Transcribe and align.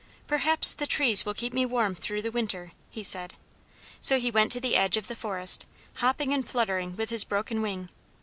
"Perhaps 0.25 0.73
the 0.73 0.87
trees 0.87 1.27
will 1.27 1.35
keep 1.35 1.53
me 1.53 1.63
warm 1.63 1.93
through 1.93 2.23
the 2.23 2.31
winter," 2.31 2.71
he 2.89 3.03
said. 3.03 3.35
So 3.99 4.17
he 4.17 4.31
went 4.31 4.51
to 4.53 4.59
the 4.59 4.75
edge 4.75 4.97
of 4.97 5.05
the 5.05 5.15
forest, 5.15 5.67
hopping 5.97 6.33
and 6.33 6.43
fluttering 6.43 6.95
with 6.95 7.11
his 7.11 7.23
broken 7.23 7.61
wing. 7.61 7.87